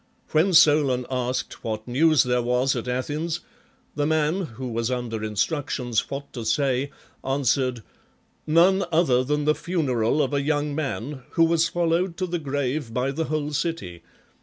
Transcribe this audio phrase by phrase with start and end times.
[0.31, 3.41] When Solon asked what news there was at Athens,
[3.93, 6.89] the man, who was under instructions what to say,
[7.23, 7.83] answered:
[8.47, 12.91] "None other than the funeral of a young man, who was followed to the grave
[12.95, 14.01] by the whole city.